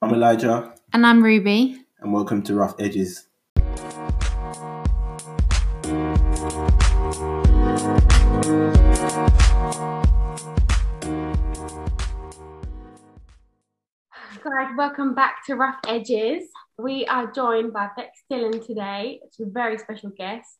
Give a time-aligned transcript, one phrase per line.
[0.00, 0.74] I'm Elijah.
[0.92, 1.76] And I'm Ruby.
[1.98, 3.26] And welcome to Rough Edges.
[14.44, 16.44] Guys, welcome back to Rough Edges.
[16.78, 19.18] We are joined by Bex Dillon today.
[19.24, 20.58] It's a very special guest.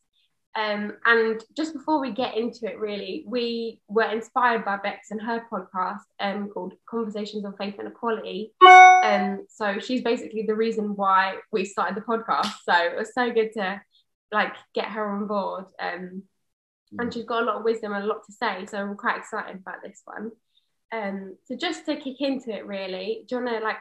[0.58, 5.22] Um, and just before we get into it, really, we were inspired by Bex and
[5.22, 8.52] her podcast um, called Conversations on Faith and Equality.
[9.04, 12.52] Um, so she's basically the reason why we started the podcast.
[12.64, 13.80] So it was so good to
[14.32, 15.66] like get her on board.
[15.78, 16.24] Um,
[16.98, 18.66] and she's got a lot of wisdom and a lot to say.
[18.66, 20.32] So we're quite excited about this one.
[20.90, 23.76] Um, so just to kick into it, really, do you want to like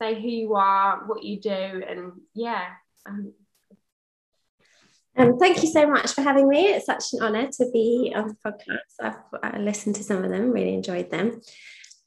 [0.00, 2.68] say who you are, what you do, and yeah.
[5.16, 6.66] Um, thank you so much for having me.
[6.66, 8.78] It's such an honour to be on the podcast.
[9.00, 11.40] I've I listened to some of them, really enjoyed them.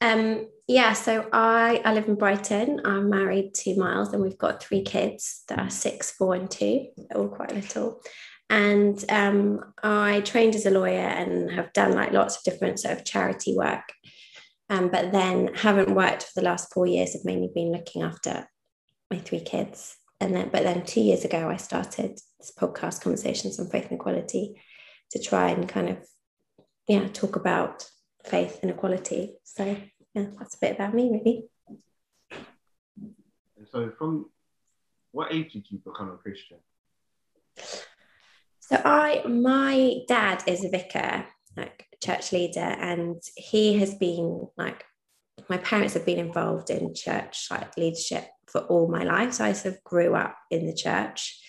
[0.00, 2.82] Um, yeah, so I, I live in Brighton.
[2.84, 6.88] I'm married to Miles, and we've got three kids that are six, four, and two.
[6.96, 8.00] They're all quite little.
[8.50, 12.96] And um, I trained as a lawyer and have done like lots of different sort
[12.96, 13.84] of charity work.
[14.70, 17.16] Um, but then haven't worked for the last four years.
[17.16, 18.48] I've mainly been looking after
[19.10, 23.58] my three kids and then but then two years ago i started this podcast conversations
[23.58, 24.60] on faith and equality
[25.10, 25.98] to try and kind of
[26.86, 27.88] yeah talk about
[28.24, 29.36] faith and equality.
[29.44, 29.76] So
[30.14, 31.44] yeah that's a bit about me really.
[33.70, 34.30] So from
[35.12, 36.58] what age did you become a christian?
[38.60, 44.84] So i my dad is a vicar like church leader and he has been like
[45.48, 49.34] my parents have been involved in church like leadership for all my life.
[49.34, 51.40] So I sort of grew up in the church.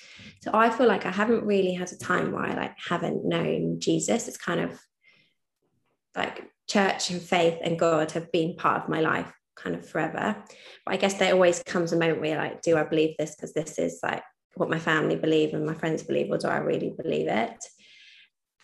[0.42, 3.80] So I feel like I haven't really had a time where I like haven't known
[3.80, 4.28] Jesus.
[4.28, 4.80] It's kind of
[6.16, 10.36] like church and faith and God have been part of my life kind of forever.
[10.86, 13.54] But I guess there always comes a moment where like, do I believe this because
[13.54, 14.24] this is like
[14.56, 17.64] what my family believe and my friends believe, or do I really believe it?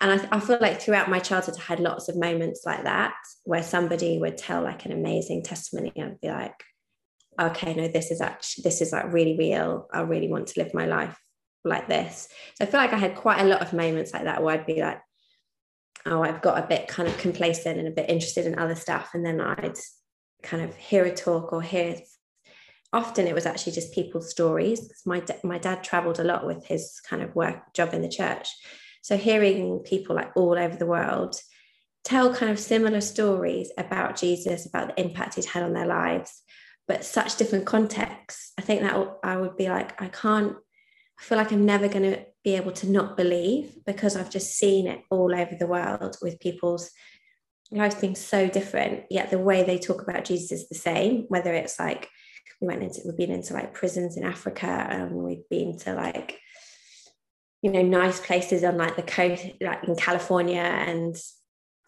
[0.01, 3.13] And I, I feel like throughout my childhood, I had lots of moments like that
[3.43, 6.63] where somebody would tell like an amazing testimony and be like,
[7.39, 9.87] okay, no, this is actually, this is like really real.
[9.93, 11.17] I really want to live my life
[11.63, 12.29] like this.
[12.55, 14.65] So I feel like I had quite a lot of moments like that where I'd
[14.65, 15.01] be like,
[16.05, 19.11] oh, I've got a bit kind of complacent and a bit interested in other stuff.
[19.13, 19.77] And then I'd
[20.43, 21.97] kind of hear a talk or hear,
[22.93, 25.01] often it was actually just people's stories.
[25.05, 28.47] My, my dad traveled a lot with his kind of work job in the church.
[29.05, 31.39] So hearing people like all over the world
[32.03, 36.41] tell kind of similar stories about Jesus, about the impact he'd had on their lives,
[36.87, 38.51] but such different contexts.
[38.57, 40.55] I think that I would be like, I can't,
[41.19, 44.57] I feel like I'm never going to be able to not believe because I've just
[44.57, 46.89] seen it all over the world with people's
[47.69, 51.53] lives being so different, yet the way they talk about Jesus is the same, whether
[51.53, 52.09] it's like,
[52.59, 56.39] we went into, we've been into like prisons in Africa and we've been to like,
[57.65, 61.15] you know, nice places on like the coast, like in California and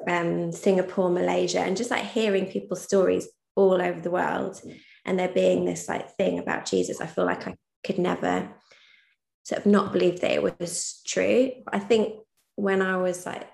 [0.09, 4.59] um, Singapore, Malaysia, and just like hearing people's stories all over the world
[5.05, 7.55] and there being this like thing about Jesus, I feel like I
[7.85, 8.49] could never
[9.43, 11.51] sort of not believe that it was true.
[11.71, 12.21] I think
[12.55, 13.47] when I was like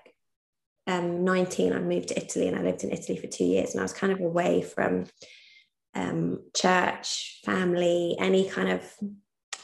[0.86, 3.80] um, 19, I moved to Italy and I lived in Italy for two years and
[3.80, 5.04] I was kind of away from
[5.94, 8.82] um, church, family, any kind of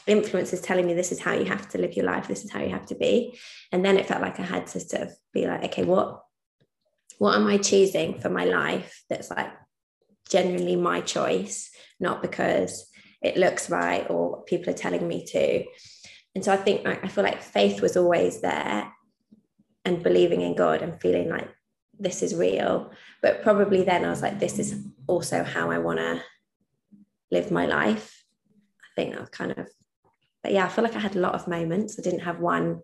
[0.07, 2.61] influences telling me this is how you have to live your life, this is how
[2.61, 3.37] you have to be.
[3.71, 6.21] And then it felt like I had to sort of be like, okay, what
[7.17, 9.51] what am I choosing for my life that's like
[10.29, 11.69] genuinely my choice,
[11.99, 12.89] not because
[13.21, 15.63] it looks right or people are telling me to.
[16.33, 18.91] And so I think I feel like faith was always there
[19.85, 21.49] and believing in God and feeling like
[21.99, 22.91] this is real.
[23.21, 26.23] But probably then I was like, this is also how I want to
[27.29, 28.23] live my life.
[28.83, 29.69] I think that was kind of,
[30.43, 31.97] but yeah, I feel like I had a lot of moments.
[31.99, 32.81] I didn't have one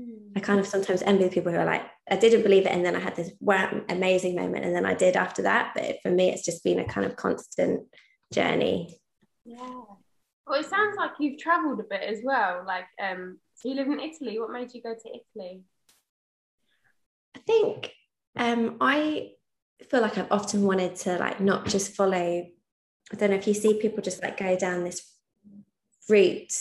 [0.00, 0.32] Mm.
[0.36, 2.72] I kind of sometimes envy the people who are like, I didn't believe it.
[2.72, 4.64] And then I had this wow, amazing moment.
[4.64, 5.72] And then I did after that.
[5.74, 7.86] But for me, it's just been a kind of constant
[8.32, 8.96] journey.
[9.44, 9.82] Yeah.
[10.46, 12.64] Well, it sounds like you've traveled a bit as well.
[12.66, 14.38] Like, um, so you live in Italy.
[14.38, 15.62] What made you go to Italy?
[17.36, 17.92] I think
[18.36, 19.32] um, I
[19.88, 22.46] feel like I've often wanted to like not just follow.
[23.12, 25.14] I don't know if you see people just like go down this
[26.08, 26.52] route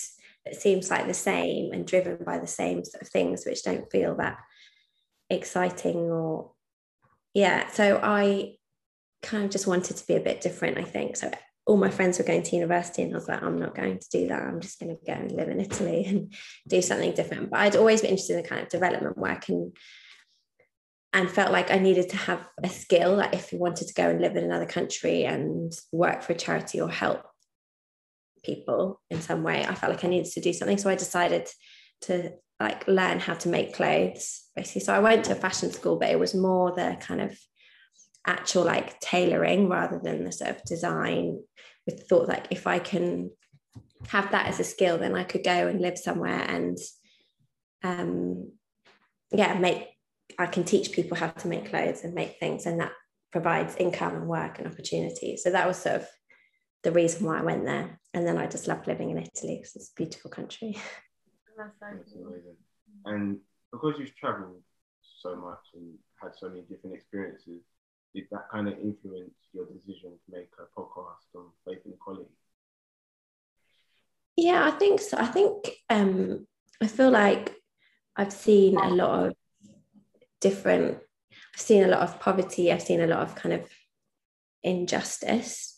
[0.46, 3.92] it seems like the same and driven by the same sort of things which don't
[3.92, 4.38] feel that
[5.30, 6.52] exciting or
[7.34, 8.54] yeah so i
[9.22, 11.16] kind of just wanted to be a bit different i think.
[11.18, 11.32] So
[11.66, 14.10] all my friends were going to university and i was like i'm not going to
[14.12, 14.42] do that.
[14.42, 16.34] I'm just going to go and live in italy and
[16.68, 17.52] do something different.
[17.52, 19.76] But i'd always been interested in kind of development work and
[21.14, 24.10] and felt like i needed to have a skill like if you wanted to go
[24.10, 27.24] and live in another country and work for a charity or help
[28.44, 29.66] people in some way.
[29.66, 30.78] I felt like I needed to do something.
[30.78, 31.48] So I decided
[32.02, 34.82] to like learn how to make clothes basically.
[34.82, 37.38] So I went to a fashion school, but it was more the kind of
[38.28, 41.40] actual like tailoring rather than the sort of design
[41.86, 43.32] with thought like if I can
[44.10, 46.78] have that as a skill, then I could go and live somewhere and
[47.84, 48.52] um
[49.32, 49.88] yeah, make
[50.38, 52.92] I can teach people how to make clothes and make things and that
[53.32, 55.38] provides income and work and opportunity.
[55.38, 56.08] So that was sort of
[56.84, 57.99] the reason why I went there.
[58.14, 60.78] And then I just loved living in Italy because it's a beautiful country.
[61.58, 62.28] That's so That's cool.
[62.28, 62.56] amazing.
[63.06, 63.38] And
[63.72, 64.62] because you've traveled
[65.22, 67.62] so much and had so many different experiences,
[68.16, 72.32] did that kind of influence your decision to make a podcast on faith and equality?
[74.36, 75.18] Yeah, I think so.
[75.18, 76.48] I think um,
[76.82, 77.54] I feel like
[78.16, 79.34] I've seen a lot of
[80.40, 81.00] different.
[81.54, 82.72] I've seen a lot of poverty.
[82.72, 83.70] I've seen a lot of kind of
[84.64, 85.78] injustice.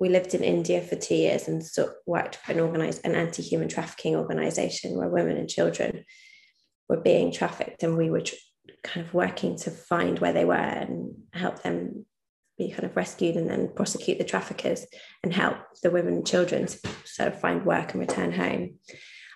[0.00, 1.62] We lived in India for two years and
[2.06, 6.04] worked for an organized an anti-human trafficking organization where women and children
[6.88, 8.34] were being trafficked, and we were tr-
[8.82, 12.06] kind of working to find where they were and help them
[12.58, 14.86] be kind of rescued and then prosecute the traffickers
[15.22, 18.78] and help the women and children to sort of find work and return home.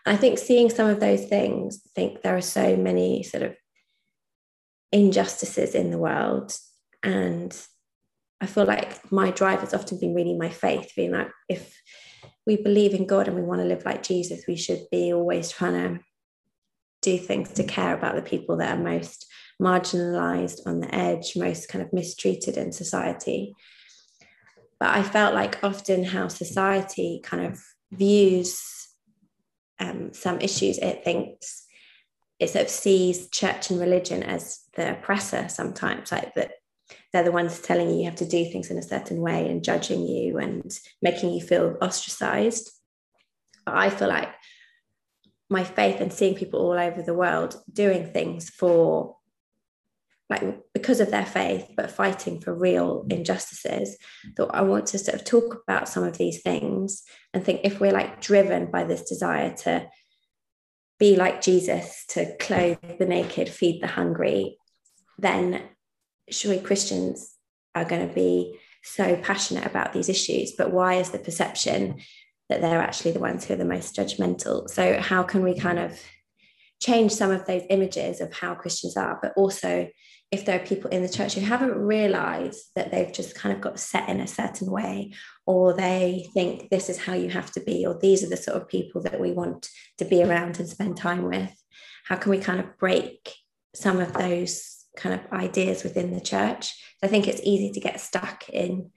[0.07, 3.57] I think seeing some of those things, I think there are so many sort of
[4.93, 6.57] injustices in the world.
[7.03, 7.55] And
[8.41, 11.81] I feel like my drive has often been really my faith, being like, if
[12.47, 15.51] we believe in God and we want to live like Jesus, we should be always
[15.51, 16.05] trying to
[17.03, 19.27] do things to care about the people that are most
[19.61, 23.55] marginalized on the edge, most kind of mistreated in society.
[24.79, 28.89] But I felt like often how society kind of views
[29.81, 31.65] um, some issues, it thinks
[32.39, 36.53] it sort of sees church and religion as the oppressor sometimes, like that
[37.13, 39.65] they're the ones telling you you have to do things in a certain way and
[39.65, 42.71] judging you and making you feel ostracized.
[43.65, 44.29] But I feel like
[45.51, 49.17] my faith and seeing people all over the world doing things for
[50.31, 53.97] like because of their faith but fighting for real injustices
[54.37, 57.03] that i want to sort of talk about some of these things
[57.33, 59.89] and think if we're like driven by this desire to
[60.99, 64.59] be like jesus to clothe the naked feed the hungry
[65.19, 65.63] then
[66.31, 67.35] surely christians
[67.75, 71.99] are going to be so passionate about these issues but why is the perception
[72.49, 74.71] that they're actually the ones who are the most judgmental?
[74.71, 76.01] So how can we kind of
[76.81, 79.89] change some of those images of how christians are but also
[80.31, 83.63] if there are people in the church who haven't realized that they've just kind of
[83.63, 85.13] got set in a certain way,
[85.47, 88.57] or they think this is how you have to be, or these are the sort
[88.57, 91.51] of people that we want to be around and spend time with,
[92.05, 93.35] how can we kind of break
[93.75, 96.75] some of those kind of ideas within the church?
[97.03, 98.91] I think it's easy to get stuck in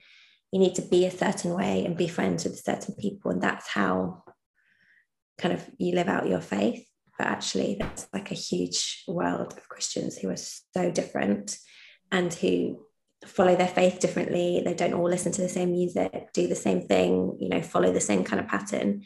[0.50, 3.68] you need to be a certain way and be friends with certain people, and that's
[3.68, 4.22] how
[5.38, 6.86] kind of you live out your faith
[7.18, 11.56] but actually that's like a huge world of Christians who are so different
[12.10, 12.84] and who
[13.24, 14.62] follow their faith differently.
[14.64, 17.92] They don't all listen to the same music, do the same thing, you know, follow
[17.92, 19.04] the same kind of pattern.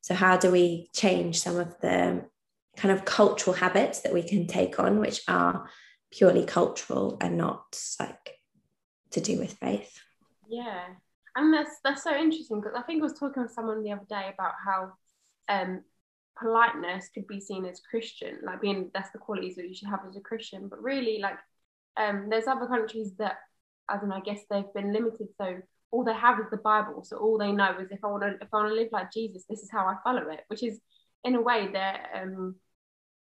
[0.00, 2.24] So how do we change some of the
[2.76, 5.68] kind of cultural habits that we can take on, which are
[6.10, 8.40] purely cultural and not like
[9.10, 10.00] to do with faith?
[10.48, 10.84] Yeah,
[11.36, 14.06] and that's that's so interesting because I think I was talking with someone the other
[14.08, 14.92] day about how
[15.48, 15.82] um,
[16.40, 20.00] politeness could be seen as Christian, like being that's the qualities that you should have
[20.08, 20.68] as a Christian.
[20.68, 21.38] But really, like
[21.96, 23.36] um, there's other countries that
[23.88, 24.16] I don't know.
[24.16, 25.58] I guess they've been limited, so
[25.90, 27.04] all they have is the Bible.
[27.04, 29.12] So all they know is if I want to if I want to live like
[29.12, 30.40] Jesus, this is how I follow it.
[30.48, 30.80] Which is
[31.24, 32.56] in a way they're um,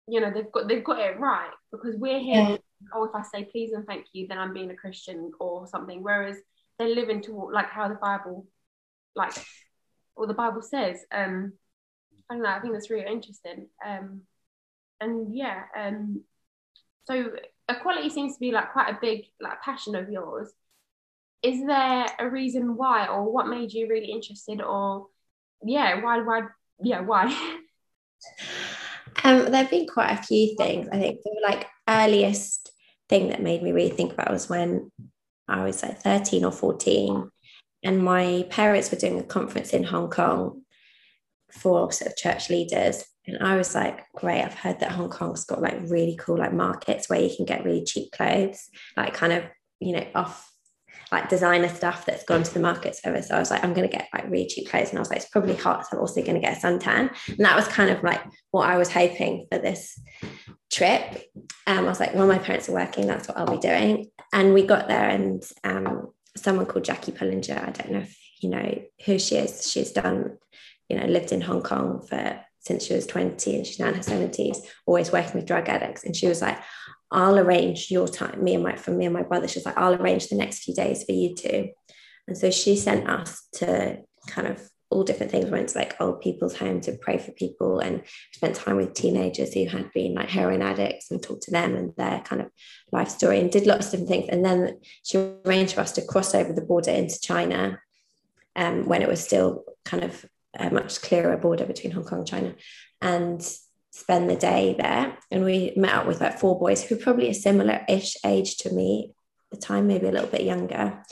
[0.06, 2.34] you know they've got they've got it right because we're here.
[2.50, 2.56] Yeah.
[2.94, 6.02] Oh, if I say please and thank you, then I'm being a Christian or something.
[6.02, 6.36] Whereas
[6.78, 8.46] they're living to like how the Bible,
[9.14, 9.32] like,
[10.16, 11.04] or the Bible says.
[11.12, 11.52] Um,
[12.30, 12.50] I don't know.
[12.50, 13.68] I think that's really interesting.
[13.86, 14.22] Um,
[15.00, 16.22] and yeah, um,
[17.04, 17.30] so
[17.68, 20.50] equality seems to be like quite a big like passion of yours.
[21.42, 25.08] Is there a reason why, or what made you really interested, or
[25.64, 26.42] yeah, why, why,
[26.82, 27.58] yeah, why?
[29.24, 30.88] Um, there have been quite a few things.
[30.90, 32.61] I think the like earliest
[33.08, 34.90] thing that made me really think about was when
[35.48, 37.30] I was like 13 or 14,
[37.84, 40.62] and my parents were doing a conference in Hong Kong
[41.50, 43.04] for sort of church leaders.
[43.26, 46.52] And I was like, great, I've heard that Hong Kong's got like really cool like
[46.52, 49.44] markets where you can get really cheap clothes, like kind of,
[49.80, 50.51] you know, off
[51.12, 53.28] like designer stuff that's gone to the market service.
[53.28, 54.88] So I was like, I'm going to get like really cheap clothes.
[54.88, 55.86] And I was like, it's probably hot.
[55.86, 57.14] So I'm also going to get a suntan.
[57.28, 60.00] And that was kind of like what I was hoping for this
[60.72, 61.30] trip.
[61.66, 63.06] Um, I was like, well, my parents are working.
[63.06, 64.06] That's what I'll be doing.
[64.32, 68.48] And we got there and um, someone called Jackie Pullinger, I don't know if you
[68.48, 69.70] know who she is.
[69.70, 70.38] She's done
[70.92, 73.94] you know, lived in Hong Kong for since she was 20 and she's now in
[73.94, 76.04] her 70s, always working with drug addicts.
[76.04, 76.58] And she was like,
[77.12, 79.46] I'll arrange your time, me and my from me and my brother.
[79.46, 81.68] she's like, I'll arrange the next few days for you two.
[82.26, 85.46] And so she sent us to kind of all different things.
[85.46, 88.02] We went to like old people's home to pray for people and
[88.32, 91.92] spent time with teenagers who had been like heroin addicts and talked to them and
[91.96, 92.50] their kind of
[92.92, 94.28] life story and did lots of different things.
[94.28, 97.80] And then she arranged for us to cross over the border into China
[98.54, 100.24] um, when it was still kind of
[100.58, 102.54] a much clearer border between Hong Kong and China
[103.00, 103.42] and
[103.92, 105.16] spend the day there.
[105.30, 108.56] And we met up with like four boys who were probably a similar ish age
[108.58, 109.14] to me
[109.52, 111.02] at the time, maybe a little bit younger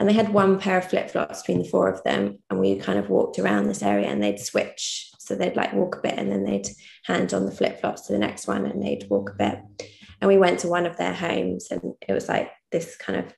[0.00, 2.38] and they had one pair of flip flops between the four of them.
[2.50, 5.10] And we kind of walked around this area and they'd switch.
[5.18, 6.68] So they'd like walk a bit and then they'd
[7.04, 9.58] hand on the flip flops to the next one and they'd walk a bit.
[10.20, 13.32] And we went to one of their homes and it was like this kind of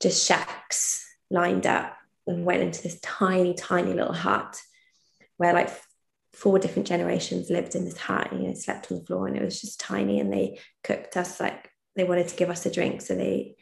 [0.00, 4.60] just shacks lined up and went into this tiny, tiny little hut
[5.36, 5.70] where like
[6.34, 9.36] four different generations lived in this hut and you know slept on the floor and
[9.36, 12.70] it was just tiny and they cooked us like they wanted to give us a
[12.70, 13.56] drink so they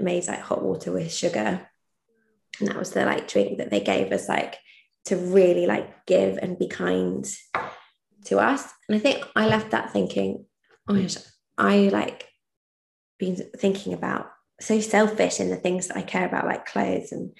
[0.00, 1.68] made like hot water with sugar.
[2.60, 4.56] And that was the like drink that they gave us like
[5.06, 7.26] to really like give and be kind
[8.26, 8.68] to us.
[8.88, 10.44] And i think i left that thinking
[10.88, 11.16] oh my gosh
[11.58, 12.28] i like
[13.18, 17.36] been thinking about so selfish in the things that i care about like clothes and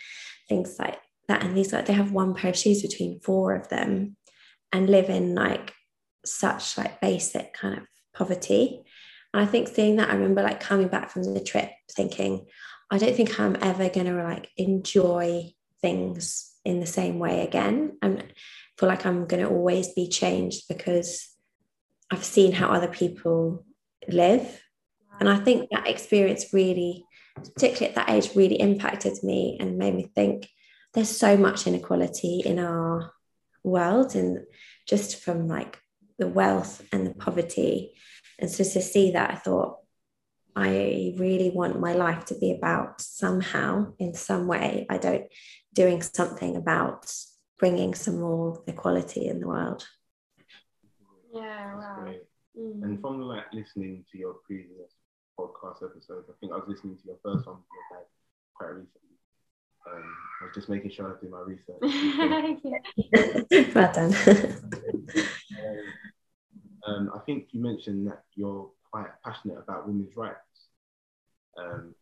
[0.49, 0.99] things like
[1.29, 1.45] that.
[1.45, 4.17] And these like they have one pair of shoes between four of them
[4.73, 5.73] and live in like
[6.25, 8.83] such like basic kind of poverty
[9.35, 12.47] and i think seeing that i remember like coming back from the trip thinking
[12.93, 17.97] I don't think I'm ever going to like enjoy things in the same way again.
[18.03, 18.19] I
[18.79, 21.27] feel like I'm going to always be changed because
[22.11, 23.65] I've seen how other people
[24.11, 24.63] live.
[25.19, 29.95] And I think that experience really, particularly at that age, really impacted me and made
[29.95, 30.51] me think
[30.93, 33.11] there's so much inequality in our
[33.65, 34.41] world and
[34.87, 35.79] just from like
[36.19, 37.95] the wealth and the poverty.
[38.39, 39.79] And so to see that, I thought,
[40.55, 45.27] I really want my life to be about somehow, in some way, I don't
[45.73, 47.11] doing something about
[47.59, 49.87] bringing some more equality in the world.
[51.33, 52.15] Yeah, wow.
[52.59, 52.83] Mm.
[52.83, 54.93] And from like listening to your previous
[55.39, 58.07] podcast episodes, I think I was listening to your first one with your dad
[58.55, 59.12] quite recently.
[59.91, 61.81] Um, I was just making sure I do my research.
[63.75, 64.15] well done.
[66.87, 70.37] um, um, I think you mentioned that you're quite passionate about women's rights.
[71.59, 71.95] Um,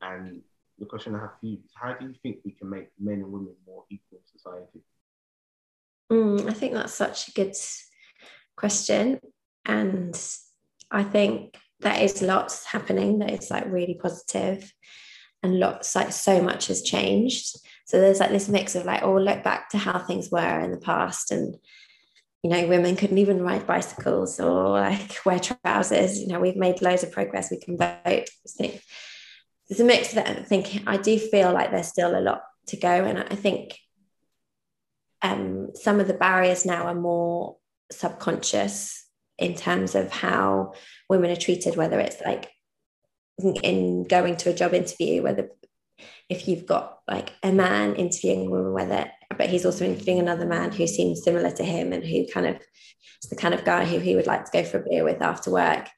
[0.00, 0.42] and
[0.78, 3.14] the question I have for you is how do you think we can make men
[3.14, 4.82] and women more equal in society?
[6.10, 7.54] Mm, I think that's such a good
[8.56, 9.20] question.
[9.64, 10.20] And
[10.90, 14.72] I think there is lots happening that is like really positive
[15.42, 17.56] and lots like so much has changed.
[17.84, 20.70] So there's like this mix of like, oh, look back to how things were in
[20.70, 21.56] the past and
[22.42, 26.18] you know, women couldn't even ride bicycles or like wear trousers.
[26.18, 27.50] You know, we've made loads of progress.
[27.50, 28.28] We can vote.
[28.58, 32.76] There's a mix that I think I do feel like there's still a lot to
[32.76, 32.88] go.
[32.88, 33.78] And I think
[35.22, 37.58] um, some of the barriers now are more
[37.92, 39.06] subconscious
[39.38, 40.72] in terms of how
[41.08, 42.50] women are treated, whether it's like
[43.38, 45.50] in going to a job interview, whether
[46.28, 50.46] if you've got like a man interviewing a woman, whether but he's also interviewing another
[50.46, 52.56] man who seems similar to him and who kind of
[53.22, 55.22] is the kind of guy who he would like to go for a beer with
[55.22, 55.88] after work.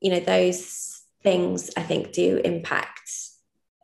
[0.00, 3.10] You know, those things I think do impact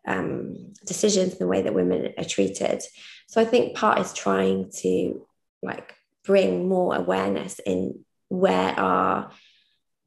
[0.07, 2.83] um, decisions in the way that women are treated.
[3.29, 5.27] So I think part is trying to
[5.63, 5.95] like
[6.25, 9.31] bring more awareness in where our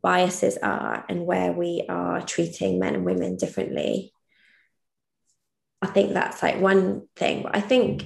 [0.01, 4.13] biases are and where we are treating men and women differently.
[5.81, 7.43] I think that's like one thing.
[7.43, 8.05] But I think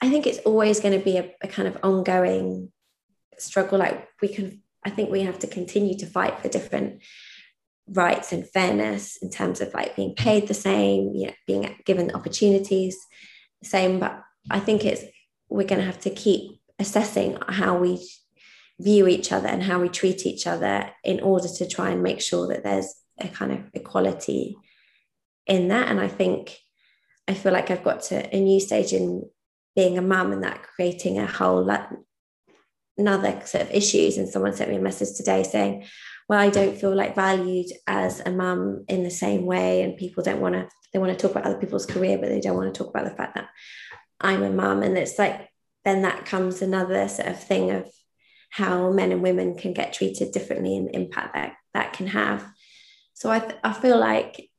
[0.00, 2.70] I think it's always going to be a, a, kind of ongoing
[3.38, 3.78] struggle.
[3.78, 7.02] Like we can, I think we have to continue to fight for different
[7.88, 12.12] rights and fairness in terms of like being paid the same, you know, being given
[12.12, 12.96] opportunities
[13.60, 13.98] the same.
[13.98, 15.02] But I think it's
[15.48, 18.06] we're going to have to keep assessing how we
[18.80, 22.20] view each other and how we treat each other in order to try and make
[22.20, 24.56] sure that there's a kind of equality
[25.46, 25.88] in that.
[25.88, 26.56] And I think
[27.26, 29.28] I feel like I've got to a new stage in
[29.74, 31.90] being a mum and that creating a whole lot
[32.96, 35.84] another sort of issues and someone sent me a message today saying
[36.28, 40.22] well i don't feel like valued as a mum in the same way and people
[40.22, 42.74] don't want to they want to talk about other people's career but they don't want
[42.74, 43.48] to talk about the fact that
[44.20, 45.48] i'm a mum and it's like
[45.84, 47.88] then that comes another sort of thing of
[48.50, 52.46] how men and women can get treated differently and the impact that that can have
[53.14, 54.50] so i, I feel like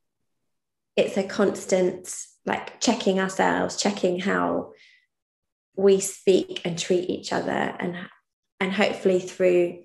[0.96, 2.14] it's a constant
[2.46, 4.72] like checking ourselves checking how
[5.76, 7.96] we speak and treat each other and
[8.60, 9.82] and hopefully through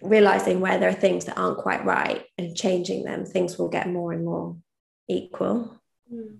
[0.00, 3.88] realizing where there are things that aren't quite right and changing them things will get
[3.88, 4.56] more and more
[5.08, 5.78] equal
[6.12, 6.36] Mm,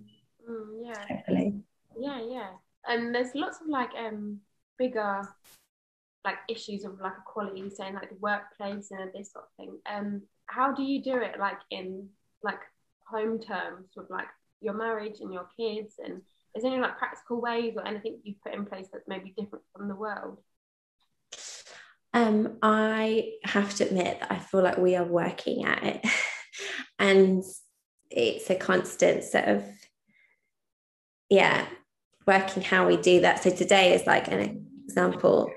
[0.50, 1.06] mm, yeah.
[1.08, 1.62] hopefully
[1.98, 2.50] Yeah, yeah.
[2.86, 4.40] And there's lots of like um
[4.78, 5.22] bigger
[6.24, 9.78] like issues of like equality, saying like the workplace and this sort of thing.
[9.86, 12.08] Um, how do you do it like in
[12.42, 12.60] like
[13.06, 14.28] home terms with like
[14.60, 16.22] your marriage and your kids and
[16.54, 19.64] is there any like practical ways or anything you put in place that's maybe different
[19.74, 20.38] from the world?
[22.14, 26.06] Um, I have to admit that I feel like we are working at it,
[26.98, 27.42] and
[28.10, 29.64] it's a constant sort of,
[31.30, 31.66] yeah,
[32.26, 33.42] working how we do that.
[33.42, 35.50] So today is like an example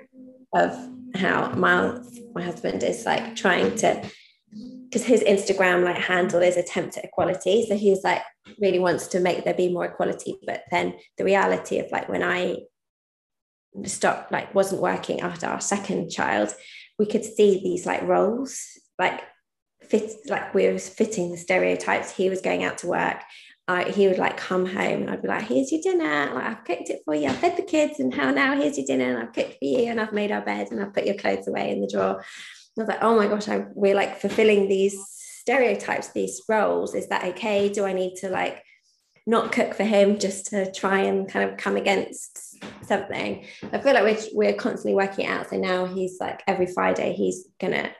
[0.55, 0.71] of
[1.15, 1.99] how my
[2.33, 4.09] my husband is like trying to,
[4.83, 7.65] because his Instagram like handle is attempt at equality.
[7.67, 8.21] So he's like
[8.59, 12.23] really wants to make there be more equality, but then the reality of like when
[12.23, 12.57] I
[13.83, 16.55] stopped like wasn't working after our second child
[16.97, 19.21] we could see these like roles like
[19.81, 22.15] fit like we were fitting the stereotypes.
[22.15, 23.21] He was going out to work
[23.67, 26.33] I, he would like come home and I'd be like, here's your dinner.
[26.33, 27.29] Like I've cooked it for you.
[27.29, 29.89] I've fed the kids and how now here's your dinner and I've cooked for you
[29.89, 32.11] and I've made our bed and I've put your clothes away in the drawer.
[32.11, 32.19] And
[32.77, 36.93] I was like, oh my gosh, I, we're like fulfilling these stereotypes, these roles.
[36.93, 37.69] Is that okay?
[37.69, 38.61] Do I need to like
[39.27, 43.45] not cook for him just to try and kind of come against something.
[43.73, 45.49] I feel like we're, we're constantly working out.
[45.49, 47.91] So now he's like every Friday, he's gonna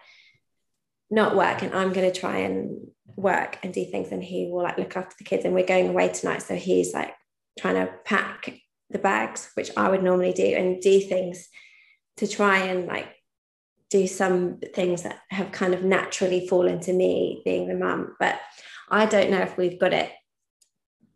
[1.10, 4.78] not work and I'm gonna try and work and do things and he will like
[4.78, 6.42] look after the kids and we're going away tonight.
[6.42, 7.14] So he's like
[7.60, 8.54] trying to pack
[8.90, 11.48] the bags, which I would normally do and do things
[12.18, 13.08] to try and like
[13.90, 18.16] do some things that have kind of naturally fallen to me being the mum.
[18.20, 18.40] But
[18.90, 20.12] I don't know if we've got it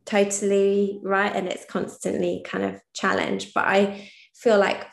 [0.10, 4.88] totally right and it's constantly kind of challenged but i feel like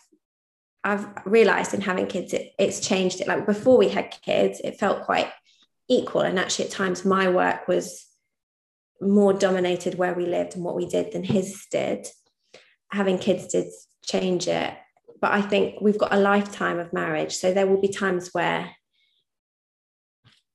[0.87, 3.27] i've realized in having kids it, it's changed it.
[3.27, 5.31] Like before we had kids it felt quite
[5.89, 6.23] equal.
[6.23, 8.07] And actually at times my work was
[9.01, 12.07] more dominated where we lived and what we did than his did.
[12.93, 13.67] Having kids did
[14.05, 14.75] change it.
[15.21, 17.35] But i think we've got a lifetime of marriage.
[17.35, 18.71] So there will be times where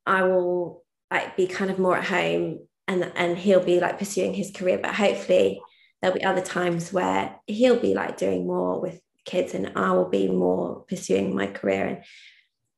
[0.06, 4.34] i will like be kind of more at home and and he'll be like pursuing
[4.34, 4.80] his career.
[4.82, 5.62] But hopefully
[6.02, 10.10] there'll be other times where he'll be like doing more with kids and I will
[10.10, 12.04] be more pursuing my career and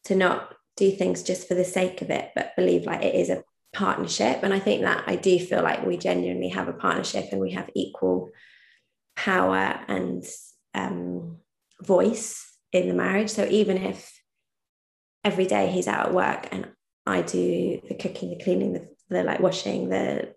[0.05, 3.29] to not do things just for the sake of it but believe like it is
[3.29, 4.43] a partnership.
[4.43, 7.51] And I think that I do feel like we genuinely have a partnership and we
[7.51, 8.29] have equal
[9.15, 10.23] power and
[10.73, 11.37] um,
[11.81, 13.29] voice in the marriage.
[13.29, 14.11] So even if
[15.23, 16.69] every day he's out at work and
[17.05, 20.33] I do the cooking the cleaning the the like washing, the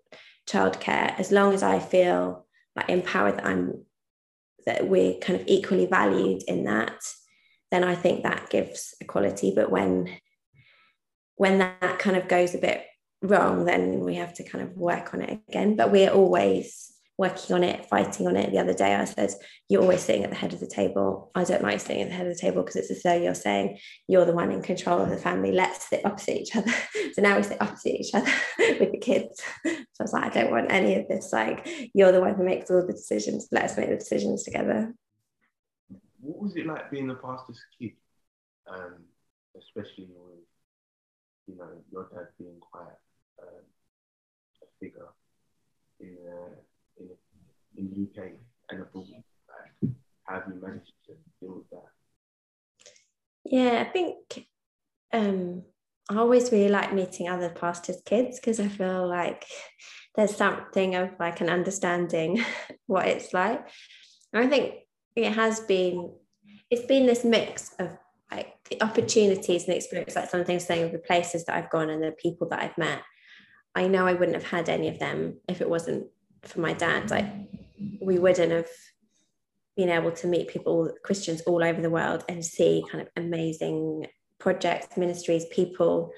[0.47, 3.85] childcare, as long as I feel like empowered that I'm
[4.67, 6.99] that we're kind of equally valued in that,
[7.71, 9.53] then I think that gives equality.
[9.55, 10.09] But when
[11.35, 12.83] when that kind of goes a bit
[13.21, 15.75] wrong, then we have to kind of work on it again.
[15.75, 18.51] But we're always working on it, fighting on it.
[18.51, 19.31] The other day, I said,
[19.69, 21.31] You're always sitting at the head of the table.
[21.33, 23.33] I don't like sitting at the head of the table because it's as though you're
[23.33, 25.51] saying you're the one in control of the family.
[25.51, 26.71] Let's sit opposite each other.
[27.13, 28.31] so now we sit opposite each other
[28.79, 29.41] with the kids.
[29.97, 31.33] So I was like, I don't want any of this.
[31.33, 33.47] Like, you're the one who makes all the decisions.
[33.51, 34.93] Let's make the decisions together.
[36.19, 37.93] What was it like being the pastor's kid?
[38.69, 39.05] Um,
[39.57, 40.45] especially with,
[41.47, 42.93] you know, your dad being quite
[43.41, 43.63] um,
[44.61, 45.07] a figure
[45.99, 46.53] in uh,
[47.77, 48.31] in, the UK
[48.69, 49.05] and abroad?
[50.23, 51.85] How have you managed to deal with that?
[53.45, 54.47] Yeah, I think
[55.13, 55.63] um,
[56.09, 59.45] I always really like meeting other pastors' kids because I feel like
[60.15, 62.43] there's something of like an understanding
[62.87, 63.67] what it's like.
[64.33, 64.75] And I think
[65.15, 66.13] it has been,
[66.69, 67.97] it's been this mix of
[68.31, 71.69] like the opportunities and the experience, like some things saying of the places that I've
[71.69, 73.01] gone and the people that I've met.
[73.75, 76.07] I know I wouldn't have had any of them if it wasn't
[76.43, 77.11] for my dad.
[77.11, 77.27] Like
[78.01, 78.69] we wouldn't have
[79.75, 84.07] been able to meet people, Christians all over the world, and see kind of amazing
[84.39, 86.11] projects, ministries, people.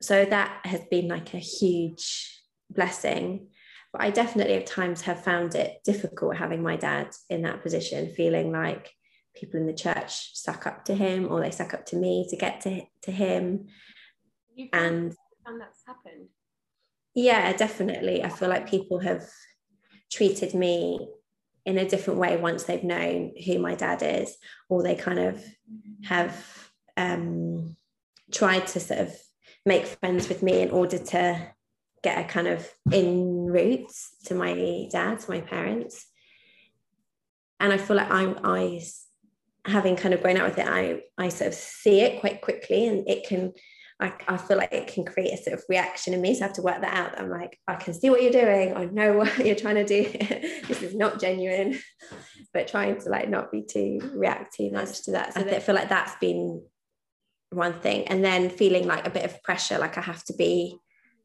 [0.00, 3.48] So that has been like a huge blessing.
[3.92, 8.12] But I definitely at times have found it difficult having my dad in that position,
[8.12, 8.90] feeling like
[9.34, 12.36] people in the church suck up to him or they suck up to me to
[12.36, 13.66] get to, to him.
[14.54, 15.14] You And
[15.46, 16.28] found that's happened.
[17.14, 18.22] yeah, definitely.
[18.22, 19.24] I feel like people have
[20.10, 21.08] treated me
[21.64, 24.36] in a different way once they've known who my dad is,
[24.68, 25.44] or they kind of
[26.04, 26.34] have
[26.96, 27.76] um,
[28.32, 29.14] tried to sort of
[29.66, 31.46] make friends with me in order to
[32.02, 33.92] get a kind of in route
[34.24, 36.06] to my dad, to my parents.
[37.60, 38.80] and I feel like I'm I
[39.64, 42.86] having kind of grown up with it, I I sort of see it quite quickly,
[42.86, 43.52] and it can.
[44.00, 46.34] I, I feel like it can create a sort of reaction in me.
[46.34, 47.18] So I have to work that out.
[47.20, 48.76] I'm like, I can see what you're doing.
[48.76, 50.04] I know what you're trying to do.
[50.68, 51.78] this is not genuine,
[52.54, 55.34] but trying to like not be too react too much to that.
[55.34, 56.62] So I feel like that's been
[57.50, 58.06] one thing.
[58.06, 60.78] And then feeling like a bit of pressure, like I have to be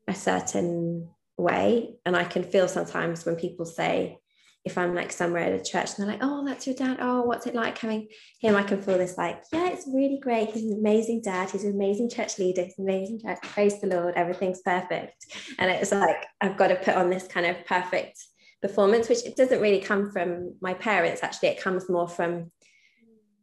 [0.08, 1.96] a certain way.
[2.06, 4.18] And I can feel sometimes when people say,
[4.66, 6.98] if I'm like somewhere at a church and they're like, oh, that's your dad.
[7.02, 8.08] Oh, what's it like having
[8.40, 8.56] him?
[8.56, 10.52] I can feel this like, yeah, it's really great.
[10.52, 11.50] He's an amazing dad.
[11.50, 12.64] He's an amazing church leader.
[12.64, 13.40] He's an amazing church.
[13.44, 14.14] Praise the Lord.
[14.16, 15.26] Everything's perfect.
[15.60, 18.18] And it's like, I've got to put on this kind of perfect
[18.62, 21.24] performance, which it doesn't really come from my parents.
[21.24, 22.50] Actually, it comes more from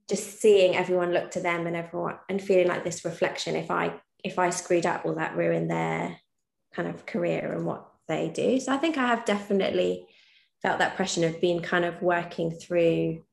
[0.09, 3.57] just seeing everyone look to them and everyone and feeling like this reflection.
[3.57, 6.17] If I if I screwed up, will that ruin their
[6.75, 8.59] kind of career and what they do?
[8.59, 10.07] So I think I have definitely
[10.63, 13.25] felt that pressure of being kind of working through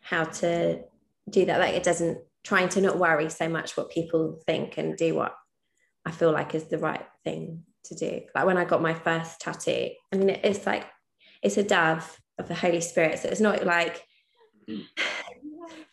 [0.00, 0.82] how to
[1.28, 1.60] do that.
[1.60, 5.34] Like it doesn't trying to not worry so much what people think and do what
[6.04, 8.20] i feel like is the right thing to do.
[8.34, 10.86] Like when i got my first tattoo i mean it's like
[11.42, 13.18] it's a dove of the holy spirit.
[13.18, 14.02] So it's not like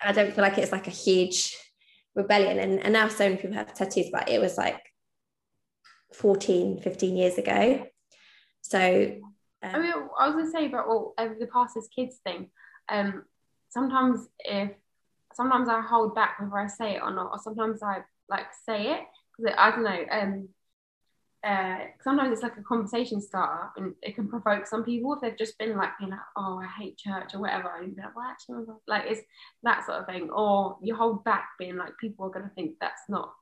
[0.01, 1.55] i don't feel like it's like a huge
[2.15, 2.59] rebellion.
[2.59, 4.81] And, and now so many people have tattoos but it was like
[6.13, 7.87] 14 15 years ago.
[8.61, 9.19] So
[9.63, 12.49] um, I mean, I was gonna say about well, uh, the pastors kids thing.
[12.87, 13.23] Um,
[13.69, 14.71] sometimes if
[15.33, 18.93] sometimes I hold back whether I say it or not, or sometimes I like say
[18.93, 19.01] it
[19.37, 20.05] because I don't know.
[20.11, 20.49] Um,
[21.41, 25.37] uh, sometimes it's like a conversation starter and it can provoke some people if they've
[25.37, 27.75] just been like, you know, oh, I hate church or whatever.
[27.77, 29.21] And be like, well, actually, like it's
[29.63, 30.29] that sort of thing.
[30.31, 33.33] Or you hold back being like, people are going to think that's not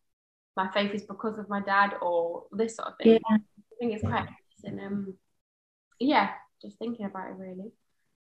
[0.58, 3.14] my faith is because of my dad or this sort of thing.
[3.14, 3.38] Yeah.
[3.38, 3.40] I
[3.80, 4.28] think it's quite
[4.64, 4.86] interesting.
[4.86, 5.14] Um,
[6.00, 6.32] yeah,
[6.62, 7.72] just thinking about it really.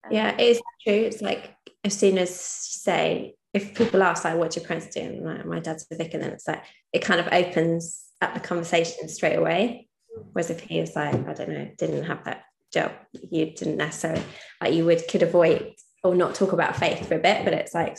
[0.04, 0.93] Um, yeah, it's true.
[0.93, 5.43] It's like as soon as say if people ask like "What your parents doing, my,
[5.43, 9.38] my dad's a vicar, then it's like it kind of opens up the conversation straight
[9.38, 9.88] away.
[10.34, 14.23] Whereas if he was like, I don't know, didn't have that job, you didn't necessarily
[14.62, 15.73] like you would could avoid
[16.04, 17.97] or not talk about faith for a bit, but it's like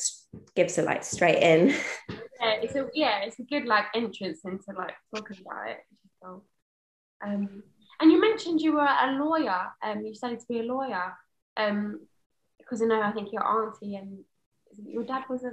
[0.55, 1.75] gives it like straight in.
[2.41, 5.79] Yeah, it's a yeah, it's a good like entrance into like talking about it.
[6.23, 6.45] So,
[7.25, 7.63] um,
[8.01, 9.67] and you mentioned you were a lawyer.
[9.83, 11.13] Um, you studied to be a lawyer.
[11.57, 12.01] Um,
[12.59, 14.19] because I know I think your auntie and
[14.85, 15.53] your dad was a.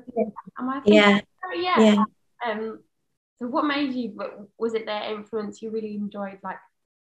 [0.60, 0.82] Am I?
[0.86, 1.20] Yeah.
[1.46, 1.80] Oh, yeah.
[1.80, 2.04] yeah.
[2.46, 2.80] Um.
[3.40, 4.18] So what made you?
[4.58, 5.62] Was it their influence?
[5.62, 6.58] You really enjoyed like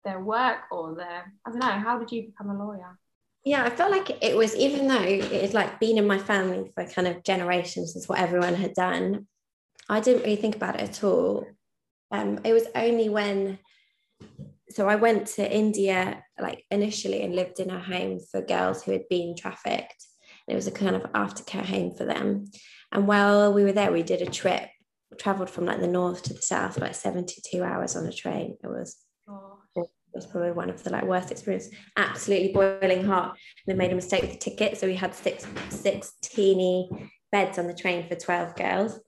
[0.03, 1.33] their work or their?
[1.45, 1.67] I don't know.
[1.67, 2.99] How did you become a lawyer?
[3.43, 6.71] Yeah, I felt like it was even though it had like been in my family
[6.73, 9.27] for kind of generations, is what everyone had done.
[9.87, 11.45] I didn't really think about it at all.
[12.11, 13.59] Um, it was only when
[14.69, 18.91] so I went to India like initially and lived in a home for girls who
[18.91, 20.05] had been trafficked.
[20.47, 22.45] And it was a kind of aftercare home for them.
[22.91, 24.69] And while we were there, we did a trip,
[25.17, 28.57] traveled from like the north to the south, like 72 hours on a train.
[28.63, 28.97] It was
[29.27, 29.59] oh.
[29.75, 31.73] it was probably one of the like worst experiences.
[31.97, 33.37] Absolutely boiling hot.
[33.65, 34.77] And they made a mistake with the ticket.
[34.77, 36.89] So we had six six teeny
[37.31, 38.99] beds on the train for 12 girls.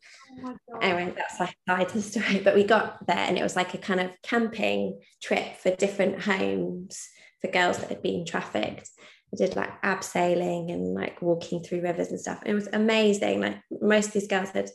[0.46, 2.40] Oh anyway, that's like a side story.
[2.40, 6.22] But we got there and it was like a kind of camping trip for different
[6.22, 7.08] homes
[7.42, 8.90] for girls that had been trafficked.
[9.32, 12.42] We did like abseiling and like walking through rivers and stuff.
[12.46, 13.42] It was amazing.
[13.42, 14.70] Like most of these girls had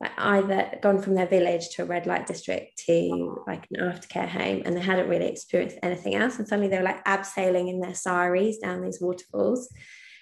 [0.00, 4.28] like either gone from their village to a red light district to like an aftercare
[4.28, 6.38] home and they hadn't really experienced anything else.
[6.38, 9.68] And suddenly they were like abseiling in their saris down these waterfalls.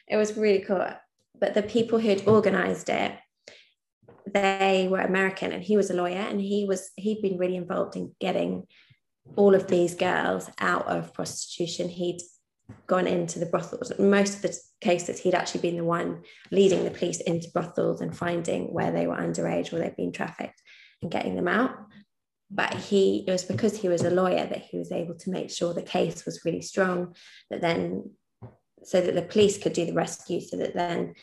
[0.09, 0.87] It was really cool.
[1.39, 3.13] But the people who had organized it
[4.33, 7.97] they were American and he was a lawyer and he was he'd been really involved
[7.97, 8.67] in getting
[9.37, 11.89] all of these girls out of prostitution.
[11.89, 12.21] He'd
[12.87, 13.93] gone into the brothels.
[13.99, 18.17] Most of the cases, he'd actually been the one leading the police into brothels and
[18.17, 20.63] finding where they were underage or they'd been trafficked
[21.03, 21.77] and getting them out.
[22.51, 25.51] But he, it was because he was a lawyer that he was able to make
[25.51, 27.15] sure the case was really strong,
[27.51, 28.13] that then,
[28.83, 31.15] so that the police could do the rescue, so that then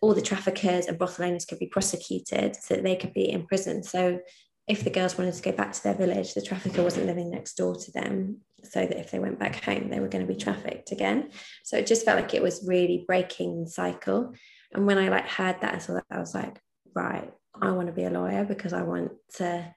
[0.00, 3.46] all the traffickers and brothel owners could be prosecuted so that they could be in
[3.46, 3.82] prison.
[3.82, 4.20] So
[4.66, 7.54] if the girls wanted to go back to their village, the trafficker wasn't living next
[7.54, 8.38] door to them.
[8.64, 11.30] So that if they went back home, they were going to be trafficked again.
[11.64, 14.34] So it just felt like it was really breaking the cycle.
[14.72, 16.60] And when I like heard that, I saw that I was like,
[16.94, 19.74] right, I want to be a lawyer because I want to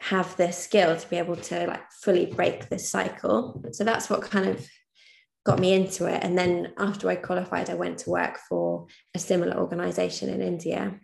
[0.00, 3.64] have this skill to be able to like fully break this cycle.
[3.72, 4.68] So that's what kind of
[5.44, 6.22] got me into it.
[6.22, 10.98] And then after I qualified, I went to work for a similar organization in India.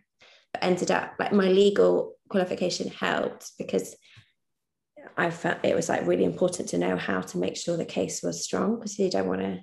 [0.53, 3.97] But ended up like my legal qualification helped because
[5.17, 8.23] I felt it was like really important to know how to make sure the case
[8.23, 9.61] was strong because you don't want to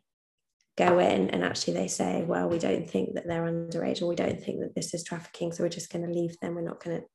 [0.78, 4.16] go in and actually they say, well, we don't think that they're underage or we
[4.16, 6.56] don't think that this is trafficking, so we're just going to leave them.
[6.56, 7.08] We're not going to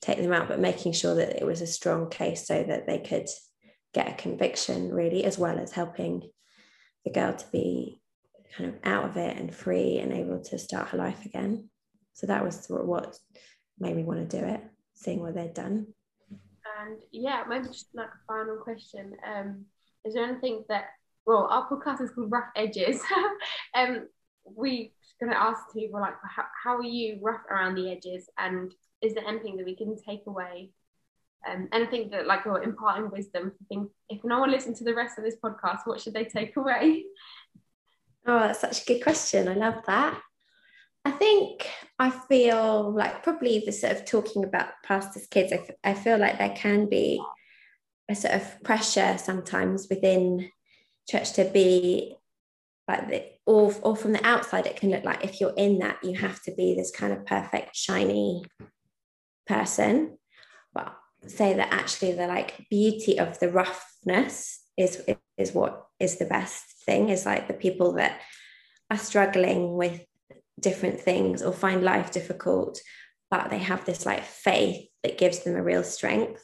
[0.00, 2.98] take them out, but making sure that it was a strong case so that they
[2.98, 3.28] could
[3.94, 6.28] get a conviction, really, as well as helping
[7.06, 8.02] the girl to be
[8.54, 11.70] kind of out of it and free and able to start her life again.
[12.12, 13.18] So that was what
[13.78, 14.60] made me want to do it,
[14.94, 15.86] seeing what they'd done.
[16.82, 19.16] And yeah, maybe just like a final question.
[19.26, 19.64] Um,
[20.04, 20.86] is there anything that
[21.26, 23.00] well, our podcast is called Rough Edges.
[23.74, 24.06] um,
[24.44, 24.88] we're
[25.20, 29.14] going to ask people like, how, how are you rough around the edges, and is
[29.14, 30.70] there anything that we can take away?
[31.48, 33.52] Um, anything that like you're imparting wisdom.
[33.60, 36.24] I think if no one listened to the rest of this podcast, what should they
[36.24, 37.04] take away?
[38.28, 39.46] Oh, that's such a good question.
[39.46, 40.20] I love that.
[41.04, 41.64] I think
[41.96, 46.18] I feel like probably the sort of talking about pastors' kids, I, f- I feel
[46.18, 47.22] like there can be
[48.10, 50.50] a sort of pressure sometimes within
[51.08, 52.16] church to be
[52.88, 55.98] like the, or, or from the outside it can look like if you're in that
[56.02, 58.44] you have to be this kind of perfect shiny
[59.46, 60.18] person
[60.72, 60.96] but
[61.28, 65.02] say that actually the like beauty of the roughness is
[65.36, 68.20] is what is the best thing is like the people that
[68.90, 70.00] are struggling with
[70.60, 72.80] different things or find life difficult
[73.30, 76.42] but they have this like faith that gives them a real strength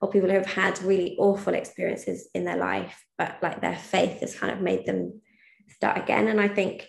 [0.00, 4.20] or people who have had really awful experiences in their life, but like their faith
[4.20, 5.20] has kind of made them
[5.68, 6.28] start again.
[6.28, 6.88] And I think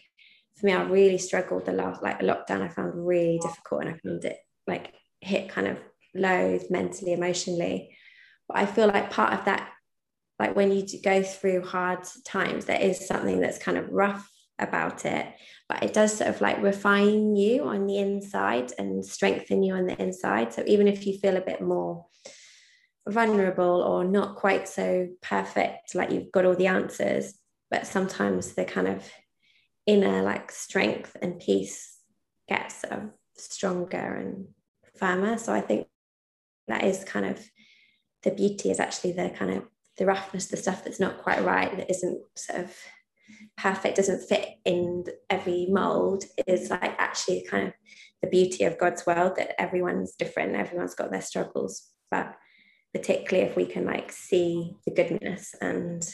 [0.57, 2.61] for me, I really struggled the last like lockdown.
[2.61, 5.77] I found really difficult, and I found it like hit kind of
[6.17, 7.95] lows mentally, emotionally.
[8.47, 9.69] But I feel like part of that,
[10.39, 15.05] like when you go through hard times, there is something that's kind of rough about
[15.05, 15.27] it,
[15.69, 19.85] but it does sort of like refine you on the inside and strengthen you on
[19.85, 20.53] the inside.
[20.53, 22.05] So even if you feel a bit more
[23.07, 27.33] vulnerable or not quite so perfect, like you've got all the answers,
[27.69, 29.03] but sometimes the kind of
[29.85, 31.97] inner like strength and peace
[32.49, 34.47] gets sort of stronger and
[34.97, 35.37] firmer.
[35.37, 35.87] So I think
[36.67, 37.39] that is kind of
[38.23, 39.63] the beauty is actually the kind of
[39.97, 42.75] the roughness, the stuff that's not quite right, that isn't sort of
[43.57, 47.73] perfect, doesn't fit in every mold, is like actually kind of
[48.21, 52.35] the beauty of God's world that everyone's different, everyone's got their struggles, but
[52.93, 56.13] particularly if we can like see the goodness and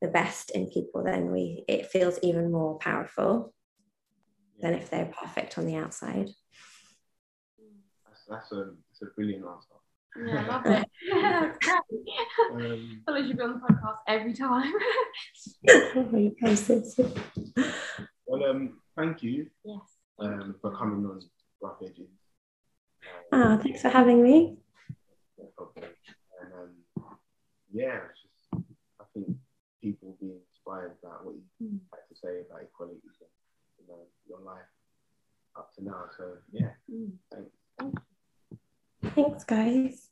[0.00, 3.52] the best in people then we it feels even more powerful
[4.60, 6.28] than if they're perfect on the outside.
[8.06, 9.80] That's, that's a that's a brilliant answer
[10.16, 10.88] yeah, I love it.
[11.04, 11.52] Yeah,
[12.52, 14.72] um, I you be on the podcast every time.
[18.26, 19.46] well, um, thank you.
[19.64, 19.78] Yes.
[20.18, 21.20] Um, for coming on
[21.62, 22.08] Rough Edges.
[23.32, 24.58] Um, oh, thanks for having me.
[25.38, 27.16] And um,
[27.72, 28.64] yeah, it's just
[29.00, 29.36] I think
[29.80, 31.78] people will be inspired by what you mm.
[31.92, 33.30] like to say about equality and
[33.78, 34.68] you know your life
[35.56, 36.04] up to now.
[36.16, 37.12] So yeah, mm.
[37.32, 38.02] thanks.
[39.14, 40.10] Thanks, guys.